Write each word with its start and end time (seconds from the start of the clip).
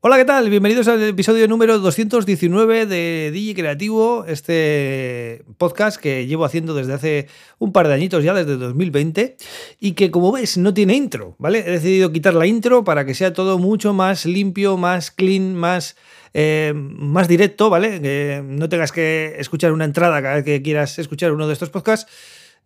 Hola, 0.00 0.16
¿qué 0.16 0.24
tal? 0.24 0.48
Bienvenidos 0.48 0.86
al 0.86 1.02
episodio 1.02 1.48
número 1.48 1.80
219 1.80 2.86
de 2.86 3.32
Digi 3.32 3.52
Creativo, 3.52 4.26
este 4.28 5.42
podcast 5.56 6.00
que 6.00 6.28
llevo 6.28 6.44
haciendo 6.44 6.72
desde 6.72 6.92
hace 6.92 7.26
un 7.58 7.72
par 7.72 7.88
de 7.88 7.94
añitos 7.94 8.22
ya, 8.22 8.32
desde 8.32 8.58
2020, 8.58 9.36
y 9.80 9.92
que 9.94 10.12
como 10.12 10.30
ves 10.30 10.56
no 10.56 10.72
tiene 10.72 10.94
intro, 10.94 11.34
¿vale? 11.38 11.64
He 11.66 11.72
decidido 11.72 12.12
quitar 12.12 12.34
la 12.34 12.46
intro 12.46 12.84
para 12.84 13.04
que 13.04 13.14
sea 13.14 13.32
todo 13.32 13.58
mucho 13.58 13.92
más 13.92 14.24
limpio, 14.24 14.76
más 14.76 15.10
clean, 15.10 15.56
más, 15.56 15.96
eh, 16.32 16.72
más 16.76 17.26
directo, 17.26 17.68
¿vale? 17.68 18.00
Que 18.00 18.40
no 18.46 18.68
tengas 18.68 18.92
que 18.92 19.34
escuchar 19.40 19.72
una 19.72 19.84
entrada 19.84 20.22
cada 20.22 20.36
vez 20.36 20.44
que 20.44 20.62
quieras 20.62 20.96
escuchar 21.00 21.32
uno 21.32 21.48
de 21.48 21.54
estos 21.54 21.70
podcasts 21.70 22.08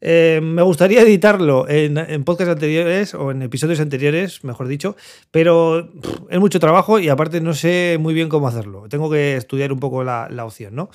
eh, 0.05 0.41
me 0.43 0.63
gustaría 0.63 1.01
editarlo 1.03 1.69
en, 1.69 1.97
en, 1.97 2.25
podcasts 2.25 2.51
anteriores 2.51 3.15
o 3.15 3.31
en 3.31 3.41
episodios 3.41 3.79
anteriores, 3.79 4.43
mejor 4.43 4.67
dicho, 4.67 4.97
pero 5.31 5.89
es 6.29 6.41
mucho 6.41 6.59
trabajo 6.59 6.99
y 6.99 7.09
aparte 7.09 7.41
no 7.41 7.55
sé 7.55 7.99
muy 8.01 8.13
bien 8.13 8.29
cómo 8.29 8.49
hacerlo. 8.49 8.87
Tengo 8.89 9.09
que 9.09 9.37
estudiar 9.37 9.73
un 9.73 9.79
poco 9.79 10.03
la, 10.03 10.27
opción, 10.45 10.75
¿no? 10.75 10.91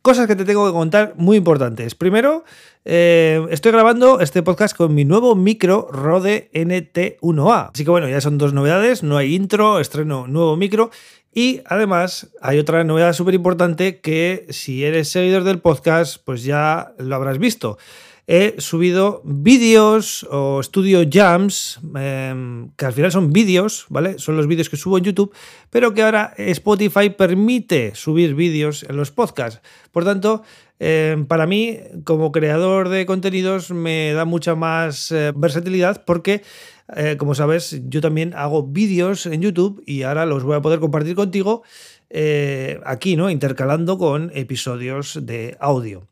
Cosas 0.00 0.26
que 0.26 0.36
te 0.36 0.46
tengo 0.46 0.66
que 0.66 0.72
contar 0.72 1.12
muy 1.18 1.36
importantes. 1.36 1.94
Primero, 1.94 2.44
eh, 2.86 3.46
estoy 3.50 3.72
grabando 3.72 4.20
este 4.20 4.42
podcast 4.42 4.74
con 4.74 4.94
mi 4.94 5.04
nuevo 5.04 5.34
micro 5.34 5.90
Rode 5.92 6.48
NT1A. 6.54 7.72
Así 7.74 7.84
que 7.84 7.90
bueno, 7.90 8.08
ya 8.08 8.22
son 8.22 8.38
dos 8.38 8.54
novedades, 8.54 9.02
no 9.02 9.18
hay 9.18 9.34
intro, 9.34 9.80
estreno 9.80 10.26
nuevo 10.28 10.56
micro 10.56 10.90
y 11.34 11.60
además 11.66 12.30
hay 12.40 12.58
otra 12.58 12.84
novedad 12.84 13.12
súper 13.12 13.34
importante 13.34 14.00
que 14.00 14.46
si 14.48 14.82
eres 14.82 15.10
seguidor 15.10 15.44
del 15.44 15.58
podcast, 15.58 16.22
pues 16.24 16.42
ya 16.42 16.94
lo 16.96 17.14
habrás 17.16 17.36
visto 17.36 17.76
he 18.26 18.56
subido 18.58 19.22
vídeos 19.24 20.24
o 20.30 20.60
estudio 20.60 21.04
jams, 21.08 21.78
eh, 21.96 22.66
que 22.76 22.84
al 22.84 22.92
final 22.92 23.12
son 23.12 23.32
vídeos, 23.32 23.86
¿vale? 23.88 24.18
Son 24.18 24.36
los 24.36 24.46
vídeos 24.46 24.68
que 24.68 24.76
subo 24.76 24.98
en 24.98 25.04
YouTube, 25.04 25.32
pero 25.70 25.94
que 25.94 26.02
ahora 26.02 26.34
Spotify 26.36 27.10
permite 27.10 27.94
subir 27.94 28.34
vídeos 28.34 28.82
en 28.82 28.96
los 28.96 29.12
podcasts. 29.12 29.60
Por 29.92 30.04
tanto, 30.04 30.42
eh, 30.80 31.24
para 31.28 31.46
mí, 31.46 31.78
como 32.04 32.32
creador 32.32 32.88
de 32.88 33.06
contenidos, 33.06 33.70
me 33.70 34.12
da 34.12 34.24
mucha 34.24 34.54
más 34.54 35.12
eh, 35.12 35.32
versatilidad 35.34 36.04
porque... 36.04 36.42
Eh, 36.94 37.16
como 37.18 37.34
sabes, 37.34 37.82
yo 37.88 38.00
también 38.00 38.32
hago 38.34 38.62
vídeos 38.62 39.26
en 39.26 39.42
YouTube 39.42 39.82
y 39.86 40.02
ahora 40.02 40.24
los 40.24 40.44
voy 40.44 40.54
a 40.54 40.62
poder 40.62 40.78
compartir 40.78 41.16
contigo 41.16 41.64
eh, 42.10 42.78
aquí, 42.84 43.16
¿no? 43.16 43.28
Intercalando 43.28 43.98
con 43.98 44.30
episodios 44.34 45.18
de 45.26 45.56
audio. 45.58 46.06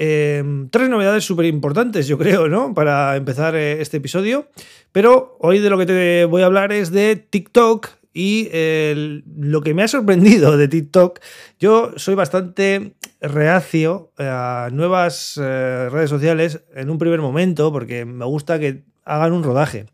Eh, 0.00 0.44
tres 0.70 0.88
novedades 0.88 1.24
súper 1.24 1.46
importantes, 1.46 2.06
yo 2.06 2.18
creo, 2.18 2.48
¿no? 2.48 2.72
Para 2.72 3.16
empezar 3.16 3.56
eh, 3.56 3.82
este 3.82 3.96
episodio. 3.96 4.48
Pero 4.92 5.36
hoy 5.40 5.58
de 5.58 5.70
lo 5.70 5.76
que 5.76 5.86
te 5.86 6.24
voy 6.24 6.42
a 6.42 6.46
hablar 6.46 6.70
es 6.72 6.92
de 6.92 7.16
TikTok 7.16 7.88
y 8.14 8.48
lo 9.24 9.60
que 9.60 9.74
me 9.74 9.82
ha 9.82 9.88
sorprendido 9.88 10.56
de 10.56 10.68
TikTok. 10.68 11.18
Yo 11.58 11.92
soy 11.96 12.14
bastante 12.14 12.94
reacio 13.20 14.12
a 14.18 14.68
nuevas 14.72 15.38
eh, 15.42 15.88
redes 15.90 16.10
sociales 16.10 16.60
en 16.76 16.90
un 16.90 16.98
primer 16.98 17.20
momento 17.20 17.72
porque 17.72 18.04
me 18.04 18.24
gusta 18.24 18.60
que 18.60 18.84
hagan 19.04 19.32
un 19.32 19.42
rodaje. 19.42 19.86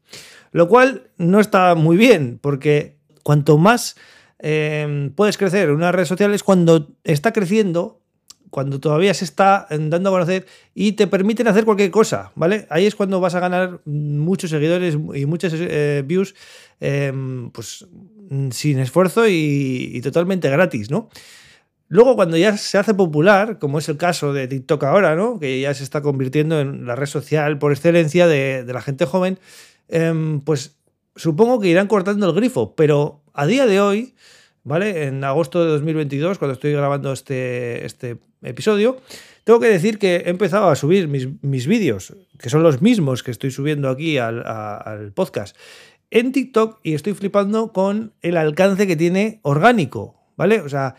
Lo 0.52 0.68
cual 0.68 1.10
no 1.16 1.40
está 1.40 1.74
muy 1.74 1.96
bien 1.96 2.38
porque 2.42 2.98
cuanto 3.22 3.56
más 3.56 3.96
eh, 4.38 5.10
puedes 5.16 5.38
crecer 5.38 5.70
en 5.70 5.76
una 5.76 5.92
red 5.92 6.04
social 6.04 6.34
es 6.34 6.42
cuando 6.42 6.90
está 7.04 7.32
creciendo 7.32 8.03
cuando 8.54 8.78
todavía 8.78 9.12
se 9.14 9.24
está 9.24 9.66
dando 9.68 10.10
a 10.10 10.12
conocer 10.12 10.46
y 10.76 10.92
te 10.92 11.08
permiten 11.08 11.48
hacer 11.48 11.64
cualquier 11.64 11.90
cosa, 11.90 12.30
¿vale? 12.36 12.68
Ahí 12.70 12.86
es 12.86 12.94
cuando 12.94 13.18
vas 13.18 13.34
a 13.34 13.40
ganar 13.40 13.80
muchos 13.84 14.50
seguidores 14.50 14.94
y 14.94 15.26
muchas 15.26 15.54
eh, 15.56 16.04
views, 16.06 16.36
eh, 16.80 17.12
pues 17.52 17.84
sin 18.52 18.78
esfuerzo 18.78 19.26
y, 19.26 20.00
totalmente 20.04 20.48
gratis, 20.50 20.88
¿no? 20.88 21.08
Luego, 21.88 22.14
cuando 22.14 22.36
ya 22.36 22.56
se 22.56 22.78
hace 22.78 22.94
popular, 22.94 23.58
como 23.58 23.80
es 23.80 23.88
el 23.88 23.96
caso 23.96 24.32
de 24.32 24.46
TikTok 24.46 24.84
ahora, 24.84 25.16
¿no? 25.16 25.40
Que 25.40 25.60
ya 25.60 25.74
se 25.74 25.82
está 25.82 26.00
convirtiendo 26.00 26.60
en 26.60 26.86
la 26.86 26.94
red 26.94 27.06
social 27.06 27.58
por 27.58 27.72
excelencia 27.72 28.28
de, 28.28 28.64
la 28.72 28.82
gente 28.82 29.04
joven, 29.04 29.40
eh, 29.88 30.40
pues 30.44 30.76
supongo 31.16 31.58
que 31.58 31.66
irán 31.66 31.88
cortando 31.88 32.28
el 32.28 32.36
grifo, 32.36 32.76
pero 32.76 33.20
a 33.32 33.46
día 33.46 33.66
de 33.66 33.80
hoy, 33.80 34.14
¿vale? 34.64 35.04
En 35.04 35.22
agosto 35.22 35.62
de 35.62 35.70
2022, 35.70 36.38
cuando 36.38 36.54
estoy 36.54 36.72
grabando 36.72 37.12
este, 37.12 37.84
este 37.86 38.16
episodio, 38.42 38.96
tengo 39.44 39.60
que 39.60 39.68
decir 39.68 39.98
que 39.98 40.16
he 40.16 40.30
empezado 40.30 40.68
a 40.68 40.74
subir 40.74 41.06
mis, 41.06 41.28
mis 41.42 41.66
vídeos, 41.66 42.14
que 42.38 42.50
son 42.50 42.62
los 42.62 42.80
mismos 42.82 43.22
que 43.22 43.30
estoy 43.30 43.50
subiendo 43.50 43.88
aquí 43.88 44.18
al, 44.18 45.12
podcast, 45.14 45.56
en 46.10 46.32
TikTok 46.32 46.80
y 46.82 46.94
estoy 46.94 47.14
flipando 47.14 47.72
con 47.72 48.14
el 48.22 48.36
alcance 48.36 48.86
que 48.86 48.96
tiene 48.96 49.40
orgánico, 49.42 50.16
¿vale? 50.36 50.60
O 50.60 50.68
sea, 50.68 50.94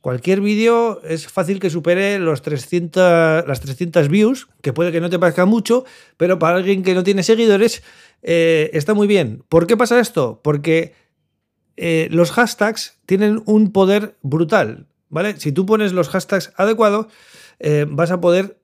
cualquier 0.00 0.40
vídeo 0.40 1.00
es 1.02 1.26
fácil 1.26 1.58
que 1.58 1.70
supere 1.70 2.18
los 2.18 2.42
300, 2.42 3.46
las 3.48 3.60
300 3.60 4.08
views, 4.08 4.48
que 4.62 4.72
puede 4.72 4.92
que 4.92 5.00
no 5.00 5.10
te 5.10 5.18
parezca 5.18 5.44
mucho, 5.44 5.84
pero 6.16 6.38
para 6.38 6.58
alguien 6.58 6.82
que 6.82 6.94
no 6.94 7.02
tiene 7.02 7.22
seguidores 7.22 7.82
eh, 8.22 8.70
está 8.74 8.94
muy 8.94 9.08
bien. 9.08 9.42
¿Por 9.48 9.66
qué 9.66 9.76
pasa 9.76 9.98
esto? 9.98 10.40
Porque 10.42 10.92
eh, 11.80 12.08
los 12.10 12.32
hashtags 12.32 12.98
tienen 13.06 13.40
un 13.46 13.72
poder 13.72 14.16
brutal. 14.22 14.88
¿vale? 15.08 15.38
Si 15.38 15.52
tú 15.52 15.64
pones 15.64 15.92
los 15.92 16.08
hashtags 16.08 16.52
adecuados, 16.56 17.06
eh, 17.60 17.86
vas 17.88 18.10
a 18.10 18.20
poder 18.20 18.58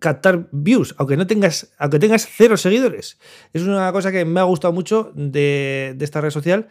captar 0.00 0.48
views, 0.50 0.94
aunque 0.98 1.16
no 1.16 1.28
tengas, 1.28 1.72
aunque 1.78 2.00
tengas 2.00 2.26
cero 2.26 2.56
seguidores. 2.56 3.18
Es 3.52 3.62
una 3.62 3.90
cosa 3.92 4.10
que 4.10 4.24
me 4.24 4.40
ha 4.40 4.42
gustado 4.42 4.74
mucho 4.74 5.12
de, 5.14 5.96
esta 6.00 6.20
red 6.20 6.30
social, 6.30 6.66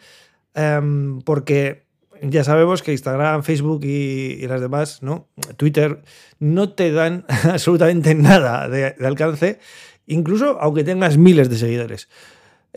eh, 0.54 0.80
porque 1.24 1.86
ya 2.22 2.44
sabemos 2.44 2.82
que 2.82 2.92
Instagram, 2.92 3.42
Facebook 3.42 3.84
y, 3.84 4.46
las 4.46 4.60
demás, 4.60 5.02
¿no? 5.02 5.28
Twitter, 5.56 6.02
no 6.38 6.74
te 6.74 6.92
dan 6.92 7.24
absolutamente 7.50 8.14
nada 8.14 8.68
de 8.68 8.94
alcance, 9.04 9.60
incluso 10.06 10.58
aunque 10.60 10.84
tengas 10.84 11.16
miles 11.16 11.48
de 11.48 11.56
seguidores. 11.56 12.08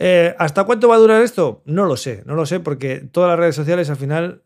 Eh, 0.02 0.34
¿Hasta 0.38 0.64
cuánto 0.64 0.88
va 0.88 0.94
a 0.94 0.98
durar 0.98 1.22
esto? 1.22 1.60
No 1.66 1.84
lo 1.84 1.98
sé, 1.98 2.22
no 2.24 2.34
lo 2.34 2.46
sé, 2.46 2.58
porque 2.58 3.00
todas 3.12 3.28
las 3.28 3.38
redes 3.38 3.54
sociales 3.54 3.90
al 3.90 3.96
final 3.96 4.42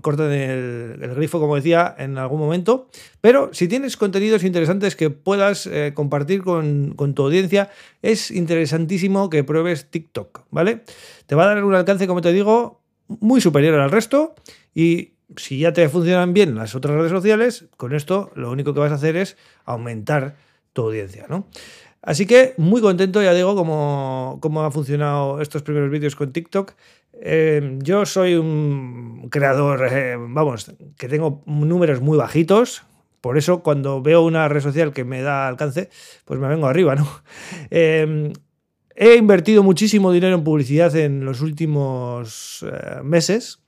cortan 0.00 0.32
el, 0.32 1.14
grifo, 1.16 1.40
como 1.40 1.56
decía, 1.56 1.92
en 1.98 2.18
algún 2.18 2.38
momento. 2.38 2.88
Pero 3.20 3.50
si 3.52 3.66
tienes 3.66 3.96
contenidos 3.96 4.44
interesantes 4.44 4.94
que 4.94 5.10
puedas 5.10 5.66
eh, 5.66 5.92
compartir 5.92 6.42
con, 6.44 6.94
tu 7.14 7.24
audiencia, 7.24 7.70
es 8.00 8.30
interesantísimo 8.30 9.28
que 9.28 9.42
pruebes 9.42 9.90
TikTok, 9.90 10.44
¿vale? 10.50 10.84
Te 11.26 11.34
va 11.34 11.44
a 11.44 11.46
dar 11.48 11.64
un 11.64 11.74
alcance, 11.74 12.06
como 12.06 12.20
te 12.20 12.32
digo, 12.32 12.82
muy 13.08 13.40
superior 13.40 13.80
al 13.80 13.90
resto 13.90 14.36
y 14.72 15.14
si 15.36 15.58
ya 15.58 15.72
te 15.72 15.88
funcionan 15.88 16.32
bien 16.32 16.54
las 16.54 16.76
otras 16.76 16.94
redes 16.94 17.10
sociales, 17.10 17.66
con 17.76 17.92
esto 17.92 18.30
lo 18.36 18.52
único 18.52 18.72
que 18.72 18.80
vas 18.80 18.92
a 18.92 18.96
hacer 18.96 19.16
es 19.16 19.36
aumentar 19.64 20.36
tu 20.76 20.82
audiencia, 20.82 21.26
¿no? 21.28 21.48
Así 22.02 22.24
que 22.26 22.54
muy 22.56 22.80
contento, 22.80 23.20
ya 23.20 23.34
digo, 23.34 23.56
cómo, 23.56 24.38
cómo 24.40 24.62
ha 24.62 24.70
funcionado 24.70 25.40
estos 25.40 25.62
primeros 25.62 25.90
vídeos 25.90 26.14
con 26.14 26.32
TikTok. 26.32 26.74
Eh, 27.20 27.78
yo 27.82 28.06
soy 28.06 28.34
un 28.34 29.28
creador, 29.30 29.88
eh, 29.90 30.16
vamos, 30.16 30.72
que 30.96 31.08
tengo 31.08 31.42
números 31.46 32.00
muy 32.00 32.16
bajitos. 32.16 32.84
Por 33.20 33.38
eso, 33.38 33.62
cuando 33.62 34.02
veo 34.02 34.22
una 34.22 34.46
red 34.46 34.60
social 34.60 34.92
que 34.92 35.04
me 35.04 35.22
da 35.22 35.48
alcance, 35.48 35.88
pues 36.24 36.38
me 36.38 36.46
vengo 36.46 36.68
arriba, 36.68 36.94
¿no? 36.94 37.08
Eh, 37.70 38.32
he 38.94 39.16
invertido 39.16 39.62
muchísimo 39.62 40.12
dinero 40.12 40.36
en 40.36 40.44
publicidad 40.44 40.94
en 40.94 41.24
los 41.24 41.40
últimos 41.40 42.64
meses 43.02 43.58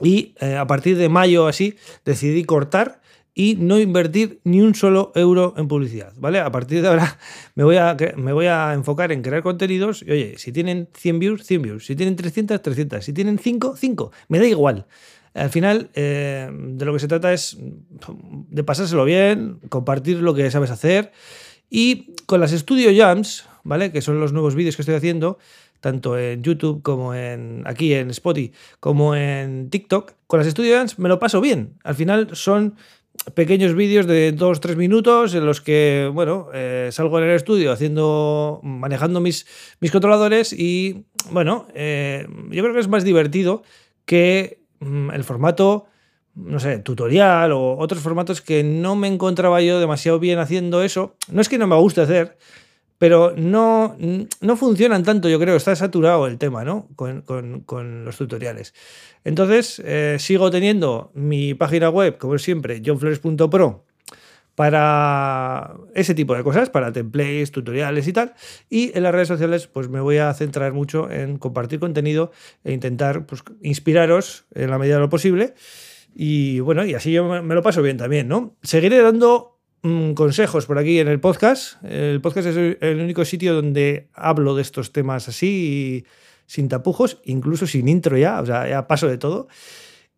y 0.00 0.34
a 0.42 0.66
partir 0.66 0.98
de 0.98 1.08
mayo 1.08 1.46
así 1.46 1.76
decidí 2.04 2.44
cortar 2.44 3.01
y 3.34 3.56
no 3.56 3.78
invertir 3.78 4.40
ni 4.44 4.60
un 4.60 4.74
solo 4.74 5.12
euro 5.14 5.54
en 5.56 5.68
publicidad, 5.68 6.12
¿vale? 6.16 6.38
A 6.38 6.52
partir 6.52 6.82
de 6.82 6.88
ahora 6.88 7.18
me 7.54 7.64
voy 7.64 7.76
a, 7.76 7.96
me 8.16 8.32
voy 8.32 8.46
a 8.46 8.74
enfocar 8.74 9.12
en 9.12 9.22
crear 9.22 9.42
contenidos 9.42 10.02
y, 10.02 10.10
oye, 10.10 10.34
si 10.38 10.52
tienen 10.52 10.88
100 10.94 11.18
views, 11.18 11.44
100 11.44 11.62
views, 11.62 11.86
si 11.86 11.96
tienen 11.96 12.16
300, 12.16 12.60
300, 12.60 13.04
si 13.04 13.12
tienen 13.12 13.38
5, 13.38 13.76
5, 13.76 14.12
me 14.28 14.38
da 14.38 14.46
igual. 14.46 14.86
Al 15.34 15.48
final, 15.48 15.90
eh, 15.94 16.50
de 16.52 16.84
lo 16.84 16.92
que 16.92 16.98
se 16.98 17.08
trata 17.08 17.32
es 17.32 17.56
de 17.58 18.64
pasárselo 18.64 19.04
bien, 19.04 19.60
compartir 19.70 20.18
lo 20.18 20.34
que 20.34 20.50
sabes 20.50 20.70
hacer 20.70 21.12
y 21.70 22.14
con 22.26 22.40
las 22.40 22.50
Studio 22.50 22.90
Jams, 22.94 23.46
¿vale? 23.64 23.92
Que 23.92 24.02
son 24.02 24.20
los 24.20 24.34
nuevos 24.34 24.54
vídeos 24.54 24.76
que 24.76 24.82
estoy 24.82 24.94
haciendo, 24.94 25.38
tanto 25.80 26.18
en 26.18 26.42
YouTube 26.42 26.82
como 26.82 27.14
en 27.14 27.62
aquí 27.64 27.94
en 27.94 28.10
Spotify, 28.10 28.52
como 28.78 29.16
en 29.16 29.70
TikTok. 29.70 30.12
Con 30.26 30.38
las 30.38 30.48
Studio 30.48 30.76
Jams 30.76 30.98
me 30.98 31.08
lo 31.08 31.18
paso 31.18 31.40
bien. 31.40 31.78
Al 31.82 31.94
final 31.94 32.28
son 32.34 32.76
pequeños 33.34 33.74
vídeos 33.74 34.06
de 34.06 34.34
2-3 34.36 34.76
minutos 34.76 35.34
en 35.34 35.46
los 35.46 35.60
que, 35.60 36.10
bueno, 36.12 36.48
eh, 36.52 36.88
salgo 36.92 37.18
en 37.18 37.24
el 37.24 37.36
estudio 37.36 37.72
haciendo, 37.72 38.60
manejando 38.62 39.20
mis, 39.20 39.46
mis 39.80 39.90
controladores 39.90 40.52
y, 40.52 41.04
bueno, 41.30 41.66
eh, 41.74 42.26
yo 42.50 42.62
creo 42.62 42.74
que 42.74 42.80
es 42.80 42.88
más 42.88 43.04
divertido 43.04 43.62
que 44.04 44.62
mm, 44.80 45.10
el 45.10 45.24
formato, 45.24 45.86
no 46.34 46.58
sé, 46.58 46.78
tutorial 46.78 47.52
o 47.52 47.76
otros 47.78 48.02
formatos 48.02 48.40
que 48.40 48.64
no 48.64 48.96
me 48.96 49.08
encontraba 49.08 49.60
yo 49.60 49.78
demasiado 49.78 50.18
bien 50.18 50.38
haciendo 50.38 50.82
eso. 50.82 51.16
No 51.30 51.40
es 51.40 51.48
que 51.48 51.58
no 51.58 51.66
me 51.66 51.76
guste 51.76 52.00
hacer, 52.00 52.36
pero 53.02 53.34
no, 53.36 53.96
no 54.40 54.56
funcionan 54.56 55.02
tanto, 55.02 55.28
yo 55.28 55.40
creo, 55.40 55.56
está 55.56 55.74
saturado 55.74 56.28
el 56.28 56.38
tema, 56.38 56.62
¿no? 56.62 56.86
Con, 56.94 58.04
los 58.04 58.16
tutoriales. 58.16 58.74
Entonces, 59.24 59.82
eh, 59.84 60.18
sigo 60.20 60.52
teniendo 60.52 61.10
mi 61.12 61.52
página 61.54 61.90
web, 61.90 62.16
como 62.16 62.38
siempre, 62.38 62.80
johnflores.pro 62.80 63.84
para 64.54 65.74
ese 65.96 66.14
tipo 66.14 66.36
de 66.36 66.44
cosas, 66.44 66.70
para 66.70 66.92
templates, 66.92 67.50
tutoriales 67.50 68.06
y 68.06 68.12
tal. 68.12 68.34
Y 68.70 68.96
en 68.96 69.02
las 69.02 69.10
redes 69.10 69.26
sociales, 69.26 69.66
pues 69.66 69.88
me 69.88 70.00
voy 70.00 70.18
a 70.18 70.32
centrar 70.32 70.72
mucho 70.72 71.10
en 71.10 71.38
compartir 71.38 71.80
contenido 71.80 72.30
e 72.62 72.70
intentar 72.70 73.26
pues, 73.26 73.42
inspiraros 73.62 74.44
en 74.54 74.70
la 74.70 74.78
medida 74.78 74.94
de 74.94 75.00
lo 75.00 75.08
posible. 75.08 75.54
Y 76.14 76.60
bueno, 76.60 76.84
y 76.84 76.94
así 76.94 77.10
yo 77.10 77.42
me 77.42 77.54
lo 77.56 77.62
paso 77.62 77.82
bien 77.82 77.96
también, 77.96 78.28
¿no? 78.28 78.54
Seguiré 78.62 79.02
dando 79.02 79.51
mm, 79.82 80.12
consejos 80.12 80.66
por 80.66 80.78
aquí 80.78 80.98
en 80.98 81.08
el 81.08 81.20
podcast. 81.20 81.82
El 81.84 82.20
podcast 82.20 82.48
es 82.48 82.76
el 82.80 83.00
único 83.00 83.24
sitio 83.24 83.54
donde 83.54 84.08
hablo 84.14 84.54
de 84.54 84.62
estos 84.62 84.92
temas 84.92 85.28
así, 85.28 86.04
sin 86.46 86.68
tapujos, 86.68 87.20
incluso 87.24 87.66
sin 87.66 87.88
intro 87.88 88.16
ya, 88.16 88.40
o 88.40 88.46
sea, 88.46 88.68
ya 88.68 88.86
paso 88.86 89.08
de 89.08 89.18
todo. 89.18 89.48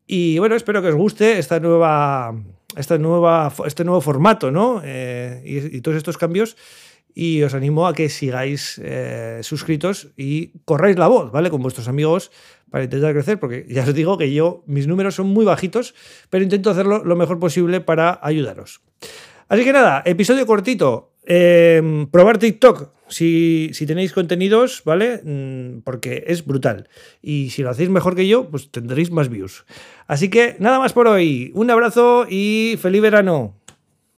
Y 0.07 0.39
bueno, 0.39 0.55
espero 0.55 0.83
que 0.83 0.89
os 0.89 0.95
guste 0.95 1.39
esta 1.39 1.61
nueva 1.61 2.35
esta 2.77 2.99
nueva, 2.99 3.53
este 3.67 3.85
nuevo 3.85 4.01
formato, 4.01 4.51
¿no? 4.51 4.81
Eh, 4.85 5.43
y, 5.45 5.81
todos 5.81 5.97
estos 5.97 6.19
cambios. 6.19 6.57
Y 7.17 7.43
os 7.43 7.55
animo 7.55 7.87
a 7.87 7.95
que 7.95 8.09
sigáis 8.09 8.81
eh, 8.83 9.39
suscritos 9.43 10.09
y 10.17 10.59
corráis 10.65 10.99
la 10.99 11.07
voz, 11.07 11.31
¿vale? 11.31 11.49
Con 11.49 11.63
vuestros 11.63 11.87
amigos 11.87 12.33
para 12.71 12.85
intentar 12.85 13.13
crecer, 13.13 13.39
porque 13.39 13.67
ya 13.69 13.85
os 13.85 13.95
digo 13.95 14.19
que 14.19 14.33
yo, 14.33 14.65
mis 14.67 14.89
números 14.89 15.15
son 15.15 15.29
muy 15.29 15.45
bajitos, 15.45 15.95
pero 16.29 16.43
intento 16.43 16.71
hacerlo 16.71 17.05
lo 17.05 17.15
mejor 17.15 17.39
posible 17.39 17.81
para 17.81 18.19
ayudaros. 18.21 18.81
Así 19.49 19.65
que 19.65 19.73
nada, 19.73 20.03
episodio 20.05 20.47
cortito. 20.47 21.13
Em, 21.27 22.07
probar 22.07 22.39
TikTok 22.39 22.91
si, 23.09 23.71
si, 23.73 23.87
tenéis 23.87 24.13
contenidos, 24.13 24.83
¿vale? 24.85 25.21
Mm, 25.25 25.81
porque 25.83 26.25
es 26.27 26.45
brutal. 26.45 26.89
Y 27.23 27.51
si 27.51 27.63
lo 27.63 27.71
hacéis 27.71 27.89
mejor 27.89 28.15
que 28.15 28.27
yo, 28.27 28.51
pues 28.51 28.71
tendréis 28.71 29.11
más 29.11 29.29
views. 29.29 29.65
Así 30.07 30.29
que 30.29 30.57
nada 30.59 30.79
más 30.79 30.93
por 30.93 31.07
hoy. 31.07 31.51
Un 31.55 31.71
abrazo 31.71 32.27
y 32.29 32.79
feliz 32.81 33.01
verano. 33.01 33.57